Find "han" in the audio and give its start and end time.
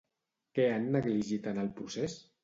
0.77-0.87